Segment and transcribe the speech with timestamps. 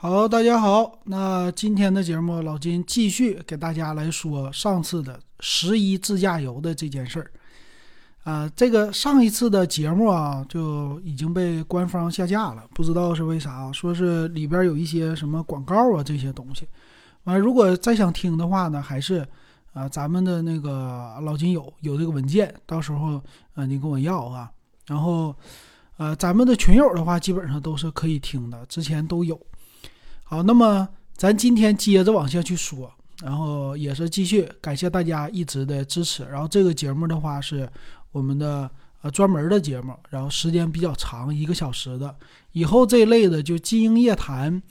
[0.00, 7.28] 好，大家好，那今天的节目老金继续给大家来说上次的十一自驾游的这件事儿。
[8.22, 16.64] 啊，这个上一次的节目啊就已经被官方下架了，不知道是为啥，说是里边有一些什么广告啊这些东西。
[17.24, 19.26] 完，如果再想听的话呢，还是
[19.72, 23.20] 啊咱们的那个老金有有这个文件，到时候
[23.54, 24.48] 啊你跟我要啊。
[24.86, 25.34] 然后
[25.96, 29.36] 呃咱们的群友的话，基本上都是可以听的，之前都有。
[30.30, 32.92] 好，那么咱今天接着往下去说，
[33.22, 36.22] 然后也是继续感谢大家一直的支持。
[36.24, 37.66] 然后这个节目的话是
[38.12, 42.14] 我们的呃专门的节目，然后时间比较长，一个小时的。
[42.52, 44.62] 以后这类的就金鹰夜谈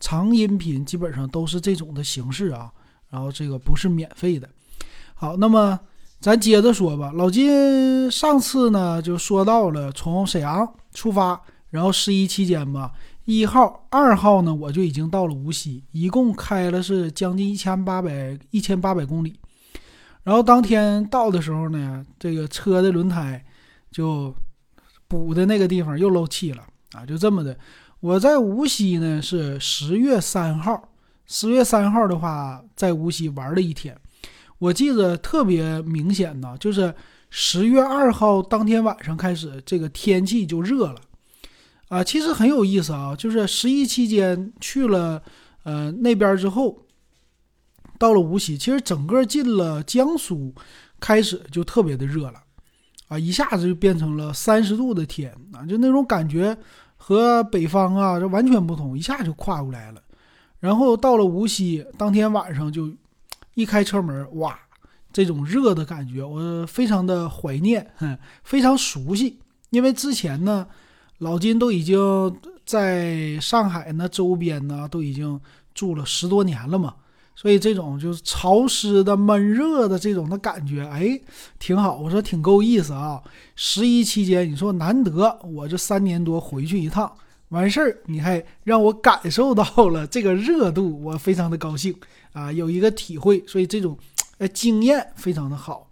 [0.00, 2.70] 长音频，基本上都是这种的形式啊。
[3.08, 4.46] 然后这个不是免费的。
[5.14, 5.80] 好，那么
[6.20, 7.10] 咱接着说吧。
[7.14, 11.40] 老金上次呢就说到了从沈阳出发，
[11.70, 12.92] 然后十一期间吧。
[13.26, 19.38] 一号、二号呢，我就已经到了无锡，一共开了是将近一千八百一千八百公里。
[20.22, 23.44] 然后当天到的时候呢，这个车的轮胎
[23.90, 24.32] 就
[25.08, 27.58] 补的那个地方又漏气了啊，就这么的。
[27.98, 30.88] 我在无锡呢是十月三号，
[31.26, 33.96] 十月三号的话在无锡玩了一天。
[34.58, 36.94] 我记得特别明显呢，就是
[37.28, 41.00] 十月二号当天晚上开始，这个天气就热了。
[41.88, 45.22] 啊，其实很有意思啊，就是十一期间去了，
[45.62, 46.82] 呃，那边之后，
[47.96, 50.52] 到了无锡，其实整个进了江苏，
[50.98, 52.42] 开始就特别的热了，
[53.06, 56.58] 啊，一下子就变成了三十度的天啊，就那种感觉
[56.96, 60.02] 和北方啊这完全不同，一下就跨过来了。
[60.58, 62.90] 然后到了无锡，当天晚上就
[63.54, 64.58] 一开车门，哇，
[65.12, 69.38] 这种热的感觉，我非常的怀念，哼，非常熟悉，
[69.70, 70.66] 因为之前呢。
[71.18, 75.40] 老金都已经在上海那周边呢，都已经
[75.74, 76.94] 住了十多年了嘛，
[77.34, 81.18] 所以这种就是潮湿的、闷热的这种的感觉，哎，
[81.58, 81.96] 挺好。
[81.96, 83.22] 我说挺够意思啊。
[83.54, 87.10] 十一期间，你说难得我这三年多回去一趟，
[87.48, 91.94] 完事儿你还让我感受到了这个热度，我非常的高兴
[92.32, 93.96] 啊，有一个体会，所以这种
[94.38, 95.88] 呃经验非常的好。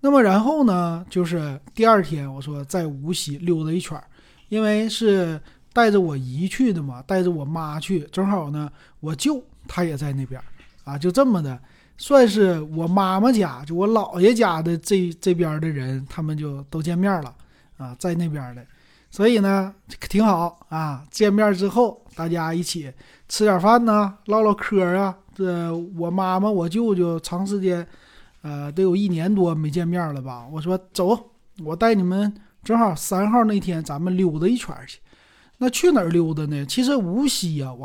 [0.00, 4.04] 那么然后呢，就是第二天，我说在无锡溜达一圈儿。
[4.48, 5.40] 因为是
[5.72, 8.70] 带着我姨去的嘛，带着我妈去，正好呢，
[9.00, 10.40] 我舅他也在那边，
[10.84, 11.58] 啊，就这么的，
[11.98, 17.34] 算是我妈妈家，就我姥爷家的这这边的人，他们就都见面了，
[17.76, 18.64] 啊，在那边的，
[19.10, 19.74] 所以呢，
[20.08, 21.04] 挺好啊。
[21.10, 22.90] 见面之后，大家一起
[23.28, 25.16] 吃点饭呢，唠唠嗑啊。
[25.34, 27.86] 这我妈妈、我舅舅长时间，
[28.40, 30.46] 呃，得有一年多没见面了吧？
[30.50, 31.32] 我说走，
[31.62, 32.32] 我带你们。
[32.66, 34.98] 正好三号那天，咱们溜达一圈去。
[35.58, 36.66] 那去哪儿溜达呢？
[36.66, 37.84] 其实无锡呀，我